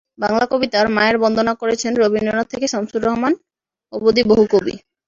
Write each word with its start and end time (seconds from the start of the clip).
বাংলা 0.19 0.45
কবিতায় 0.51 0.89
মায়ের 0.89 1.17
বন্দনা 1.23 1.53
করেছেন 1.61 1.91
রবীন্দ্রনাথ 1.95 2.47
থেকে 2.53 2.65
শামসুর 2.67 3.01
রাহমান 3.05 3.33
অবধি 3.93 4.21
বহু 4.31 4.43
কবি। 4.53 4.73